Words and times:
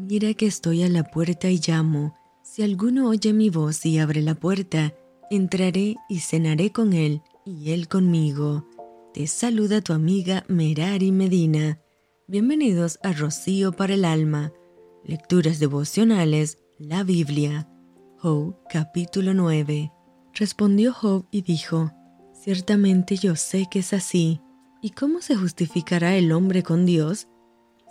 Mira 0.00 0.32
que 0.34 0.46
estoy 0.46 0.84
a 0.84 0.88
la 0.88 1.02
puerta 1.02 1.50
y 1.50 1.58
llamo. 1.58 2.14
Si 2.44 2.62
alguno 2.62 3.08
oye 3.08 3.32
mi 3.32 3.50
voz 3.50 3.84
y 3.84 3.98
abre 3.98 4.22
la 4.22 4.36
puerta, 4.36 4.94
entraré 5.28 5.96
y 6.08 6.20
cenaré 6.20 6.70
con 6.70 6.92
él 6.92 7.20
y 7.44 7.72
él 7.72 7.88
conmigo. 7.88 8.64
Te 9.12 9.26
saluda 9.26 9.80
tu 9.80 9.92
amiga 9.92 10.44
Merari 10.46 11.10
Medina. 11.10 11.80
Bienvenidos 12.28 13.00
a 13.02 13.12
Rocío 13.12 13.72
para 13.72 13.94
el 13.94 14.04
Alma. 14.04 14.52
Lecturas 15.02 15.58
devocionales, 15.58 16.58
la 16.78 17.02
Biblia. 17.02 17.68
Job 18.18 18.54
capítulo 18.70 19.34
9. 19.34 19.90
Respondió 20.32 20.92
Job 20.92 21.26
y 21.32 21.42
dijo, 21.42 21.90
Ciertamente 22.34 23.16
yo 23.16 23.34
sé 23.34 23.66
que 23.68 23.80
es 23.80 23.92
así. 23.92 24.40
¿Y 24.80 24.90
cómo 24.90 25.20
se 25.22 25.34
justificará 25.34 26.16
el 26.16 26.30
hombre 26.30 26.62
con 26.62 26.86
Dios? 26.86 27.26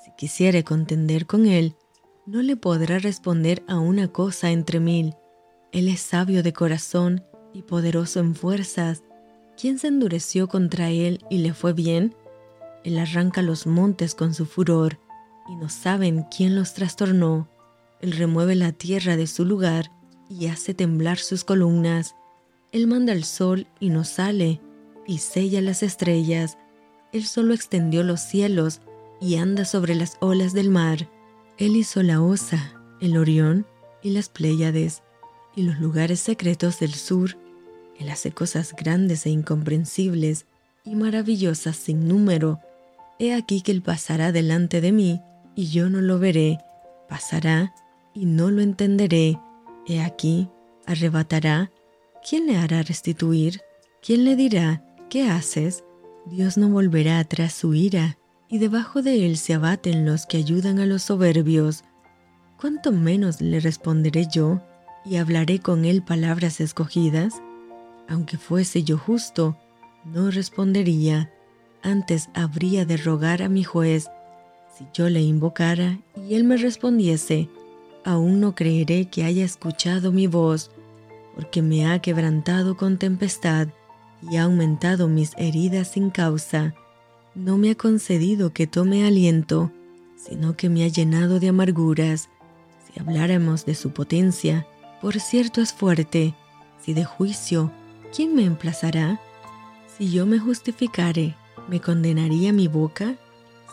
Si 0.06 0.12
quisiere 0.18 0.64
contender 0.64 1.26
con 1.26 1.48
él, 1.48 1.76
no 2.28 2.42
le 2.42 2.58
podrá 2.58 3.00
responder 3.00 3.64
a 3.70 3.80
una 3.80 4.10
cosa 4.10 4.52
entre 4.52 4.82
mil. 4.82 5.16
Él 5.72 5.88
es 5.88 6.02
sabio 6.02 6.44
de 6.44 6.52
corazón 6.52 7.24
y 7.54 7.62
poderoso 7.62 8.20
en 8.20 8.36
fuerzas. 8.36 9.02
¿Quién 9.60 9.80
se 9.80 9.88
endureció 9.88 10.50
contra 10.50 10.90
él 10.90 11.24
y 11.30 11.38
le 11.38 11.54
fue 11.54 11.72
bien? 11.72 12.14
Él 12.84 13.00
arranca 13.00 13.42
los 13.42 13.66
montes 13.66 14.14
con 14.14 14.34
su 14.34 14.46
furor, 14.46 15.00
y 15.50 15.56
no 15.56 15.70
saben 15.70 16.26
quién 16.36 16.56
los 16.56 16.74
trastornó. 16.74 17.48
Él 18.02 18.12
remueve 18.12 18.56
la 18.56 18.74
tierra 18.74 19.16
de 19.16 19.26
su 19.26 19.46
lugar 19.46 19.90
y 20.30 20.48
hace 20.48 20.74
temblar 20.74 21.20
sus 21.20 21.46
columnas. 21.46 22.14
Él 22.74 22.88
manda 22.88 23.14
el 23.14 23.24
sol 23.24 23.68
y 23.80 23.90
no 23.90 24.04
sale, 24.04 24.60
y 25.08 25.20
sella 25.20 25.62
las 25.62 25.82
estrellas. 25.82 26.58
Él 27.14 27.26
solo 27.26 27.54
extendió 27.54 28.04
los 28.04 28.20
cielos 28.20 28.82
y 29.22 29.38
anda 29.38 29.64
sobre 29.64 29.96
las 29.96 30.18
olas 30.20 30.52
del 30.52 30.70
mar. 30.70 31.10
Él 31.58 31.76
hizo 31.76 32.04
la 32.04 32.22
Osa, 32.22 32.74
el 33.02 33.18
Orión 33.18 33.66
y 34.04 34.12
las 34.12 34.30
Pléyades, 34.30 35.02
y 35.56 35.64
los 35.64 35.80
lugares 35.80 36.20
secretos 36.20 36.80
del 36.80 36.94
sur. 36.94 37.36
Él 38.00 38.10
hace 38.10 38.32
cosas 38.32 38.76
grandes 38.78 39.26
e 39.26 39.32
incomprensibles 39.32 40.46
y 40.84 40.94
maravillosas 40.94 41.76
sin 41.76 42.08
número. 42.08 42.60
He 43.18 43.34
aquí 43.34 43.62
que 43.62 43.72
Él 43.72 43.82
pasará 43.82 44.32
delante 44.32 44.82
de 44.82 44.92
mí, 44.92 45.20
y 45.56 45.70
yo 45.70 45.90
no 45.90 46.00
lo 46.00 46.20
veré. 46.20 46.60
Pasará, 47.10 47.74
y 48.14 48.26
no 48.26 48.52
lo 48.52 48.62
entenderé. 48.62 49.40
He 49.88 50.02
aquí, 50.02 50.50
arrebatará. 50.86 51.72
¿Quién 52.28 52.46
le 52.46 52.58
hará 52.58 52.84
restituir? 52.84 53.62
¿Quién 54.04 54.26
le 54.26 54.36
dirá, 54.36 54.84
¿qué 55.10 55.28
haces? 55.28 55.84
Dios 56.28 56.58
no 56.58 56.70
volverá 56.70 57.18
atrás 57.18 57.54
su 57.54 57.74
ira 57.74 58.20
y 58.50 58.60
debajo 58.60 59.02
de 59.02 59.26
él 59.26 59.38
se 59.38 59.54
abaten 59.54 60.06
los 60.06 60.26
que 60.26 60.38
ayudan 60.38 60.80
a 60.80 60.86
los 60.86 61.04
soberbios. 61.04 61.84
¿Cuánto 62.60 62.92
menos 62.92 63.42
le 63.42 63.60
responderé 63.60 64.28
yo 64.32 64.62
y 65.06 65.18
hablaré 65.18 65.60
con 65.60 65.86
él 65.86 66.02
palabras 66.02 66.62
escogidas? 66.62 67.42
Aunque 68.08 68.38
fuese 68.38 68.84
yo 68.84 68.98
justo, 68.98 69.58
no 70.06 70.32
respondería, 70.32 71.32
antes 71.84 72.30
habría 72.34 72.86
de 72.86 72.98
rogar 72.98 73.42
a 73.42 73.50
mi 73.50 73.64
juez. 73.64 74.08
Si 74.76 74.86
yo 74.94 75.10
le 75.10 75.22
invocara 75.22 76.00
y 76.16 76.36
él 76.36 76.44
me 76.46 76.58
respondiese, 76.58 77.50
aún 78.06 78.40
no 78.40 78.56
creeré 78.56 79.10
que 79.10 79.26
haya 79.26 79.44
escuchado 79.44 80.12
mi 80.12 80.28
voz, 80.28 80.72
porque 81.36 81.62
me 81.62 81.86
ha 81.86 82.00
quebrantado 82.00 82.78
con 82.78 82.98
tempestad 82.98 83.68
y 84.32 84.38
ha 84.38 84.44
aumentado 84.44 85.08
mis 85.08 85.34
heridas 85.38 85.90
sin 85.90 86.10
causa 86.10 86.74
no 87.38 87.58
me 87.58 87.72
ha 87.72 87.76
concedido 87.76 88.52
que 88.52 88.66
tome 88.66 89.06
aliento, 89.06 89.72
sino 90.16 90.58
que 90.58 90.70
me 90.70 90.84
ha 90.84 90.88
llenado 90.88 91.40
de 91.40 91.50
amarguras. 91.50 92.30
Si 92.86 93.00
habláramos 93.00 93.66
de 93.66 93.76
su 93.76 93.92
potencia, 93.92 94.66
por 95.02 95.20
cierto 95.20 95.62
es 95.62 95.72
fuerte. 95.72 96.34
Si 96.82 96.94
de 96.94 97.06
juicio, 97.06 97.72
¿quién 98.16 98.34
me 98.34 98.44
emplazará? 98.44 99.22
Si 99.98 100.10
yo 100.12 100.26
me 100.26 100.40
justificare, 100.40 101.36
¿me 101.68 101.80
condenaría 101.80 102.52
mi 102.54 102.68
boca? 102.68 103.16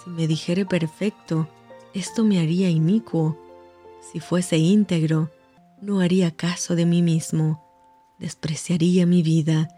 Si 0.02 0.10
me 0.10 0.26
dijere 0.26 0.66
perfecto, 0.66 1.48
esto 1.94 2.22
me 2.24 2.40
haría 2.40 2.68
inicuo. 2.68 3.38
Si 4.12 4.20
fuese 4.20 4.58
íntegro, 4.58 5.30
no 5.80 6.00
haría 6.00 6.30
caso 6.30 6.74
de 6.74 6.84
mí 6.84 7.00
mismo. 7.00 7.64
Despreciaría 8.18 9.06
mi 9.06 9.22
vida. 9.22 9.68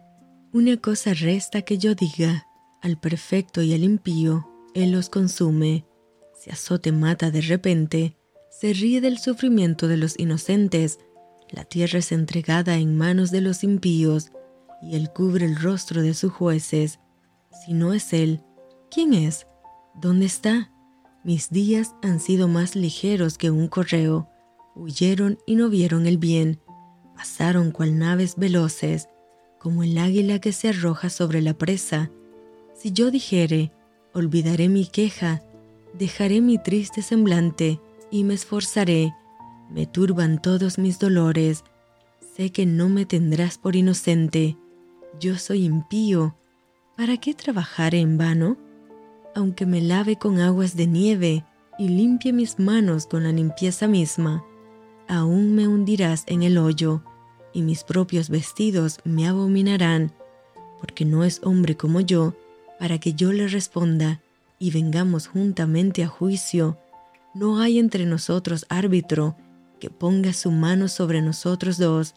Una 0.52 0.76
cosa 0.76 1.14
resta 1.14 1.62
que 1.62 1.78
yo 1.78 1.94
diga, 1.94 2.45
al 2.82 2.98
perfecto 2.98 3.62
y 3.62 3.74
al 3.74 3.84
impío, 3.84 4.48
Él 4.74 4.92
los 4.92 5.08
consume. 5.08 5.86
Si 6.34 6.50
azote 6.50 6.92
mata 6.92 7.30
de 7.30 7.40
repente, 7.40 8.16
se 8.50 8.72
ríe 8.72 9.00
del 9.00 9.18
sufrimiento 9.18 9.88
de 9.88 9.96
los 9.96 10.18
inocentes. 10.18 10.98
La 11.50 11.64
tierra 11.64 11.98
es 11.98 12.12
entregada 12.12 12.76
en 12.76 12.96
manos 12.96 13.30
de 13.30 13.40
los 13.40 13.64
impíos, 13.64 14.30
y 14.82 14.96
Él 14.96 15.10
cubre 15.12 15.46
el 15.46 15.56
rostro 15.56 16.02
de 16.02 16.14
sus 16.14 16.32
jueces. 16.32 17.00
Si 17.64 17.72
no 17.72 17.92
es 17.92 18.12
Él, 18.12 18.42
¿quién 18.90 19.14
es? 19.14 19.46
¿Dónde 19.94 20.26
está? 20.26 20.70
Mis 21.24 21.50
días 21.50 21.94
han 22.02 22.20
sido 22.20 22.46
más 22.46 22.76
ligeros 22.76 23.38
que 23.38 23.50
un 23.50 23.68
correo. 23.68 24.28
Huyeron 24.74 25.38
y 25.46 25.56
no 25.56 25.70
vieron 25.70 26.06
el 26.06 26.18
bien. 26.18 26.60
Pasaron 27.16 27.70
cual 27.70 27.98
naves 27.98 28.36
veloces, 28.36 29.08
como 29.58 29.82
el 29.82 29.96
águila 29.96 30.38
que 30.38 30.52
se 30.52 30.68
arroja 30.68 31.08
sobre 31.08 31.40
la 31.40 31.54
presa 31.54 32.10
si 32.76 32.92
yo 32.92 33.10
dijere, 33.10 33.72
olvidaré 34.12 34.68
mi 34.68 34.86
queja, 34.86 35.42
dejaré 35.94 36.40
mi 36.40 36.58
triste 36.58 37.02
semblante 37.02 37.80
y 38.10 38.24
me 38.24 38.34
esforzaré, 38.34 39.14
me 39.70 39.86
turban 39.86 40.40
todos 40.40 40.78
mis 40.78 40.98
dolores, 40.98 41.64
sé 42.36 42.52
que 42.52 42.66
no 42.66 42.88
me 42.88 43.06
tendrás 43.06 43.58
por 43.58 43.76
inocente, 43.76 44.56
yo 45.18 45.38
soy 45.38 45.64
impío, 45.64 46.36
¿para 46.96 47.16
qué 47.16 47.34
trabajaré 47.34 48.00
en 48.00 48.18
vano? 48.18 48.58
Aunque 49.34 49.66
me 49.66 49.80
lave 49.80 50.16
con 50.16 50.38
aguas 50.38 50.76
de 50.76 50.86
nieve 50.86 51.44
y 51.78 51.88
limpie 51.88 52.32
mis 52.32 52.58
manos 52.58 53.06
con 53.06 53.24
la 53.24 53.32
limpieza 53.32 53.88
misma, 53.88 54.44
aún 55.08 55.54
me 55.54 55.66
hundirás 55.66 56.24
en 56.26 56.42
el 56.42 56.58
hoyo, 56.58 57.02
y 57.52 57.62
mis 57.62 57.84
propios 57.84 58.28
vestidos 58.28 58.98
me 59.04 59.26
abominarán, 59.26 60.12
porque 60.78 61.06
no 61.06 61.24
es 61.24 61.40
hombre 61.42 61.74
como 61.74 62.00
yo 62.00 62.34
para 62.78 62.98
que 62.98 63.14
yo 63.14 63.32
le 63.32 63.48
responda 63.48 64.20
y 64.58 64.70
vengamos 64.70 65.26
juntamente 65.26 66.02
a 66.02 66.08
juicio. 66.08 66.78
No 67.34 67.60
hay 67.60 67.78
entre 67.78 68.06
nosotros 68.06 68.66
árbitro 68.68 69.36
que 69.80 69.90
ponga 69.90 70.32
su 70.32 70.50
mano 70.50 70.88
sobre 70.88 71.20
nosotros 71.22 71.78
dos. 71.78 72.14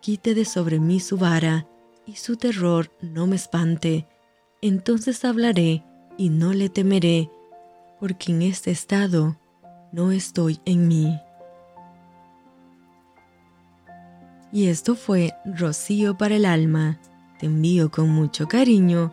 Quite 0.00 0.34
de 0.34 0.44
sobre 0.44 0.78
mí 0.78 1.00
su 1.00 1.16
vara, 1.16 1.66
y 2.06 2.16
su 2.16 2.36
terror 2.36 2.90
no 3.00 3.26
me 3.26 3.36
espante. 3.36 4.06
Entonces 4.60 5.24
hablaré 5.24 5.82
y 6.18 6.28
no 6.28 6.52
le 6.52 6.68
temeré, 6.68 7.30
porque 7.98 8.32
en 8.32 8.42
este 8.42 8.70
estado 8.70 9.36
no 9.92 10.12
estoy 10.12 10.60
en 10.66 10.86
mí. 10.88 11.18
Y 14.52 14.68
esto 14.68 14.94
fue 14.94 15.32
Rocío 15.44 16.16
para 16.16 16.36
el 16.36 16.44
alma. 16.44 17.00
Te 17.40 17.46
envío 17.46 17.90
con 17.90 18.10
mucho 18.10 18.46
cariño 18.46 19.12